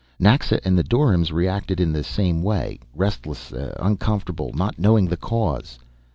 Naxa 0.17 0.59
and 0.65 0.79
the 0.79 0.83
doryms 0.83 1.31
reacted 1.31 1.79
in 1.79 1.93
the 1.93 2.03
same 2.03 2.41
way, 2.41 2.79
restlessly 2.95 3.69
uncomfortable, 3.77 4.49
not 4.55 4.79
knowing 4.79 5.05
the 5.05 5.15
cause. 5.15 5.77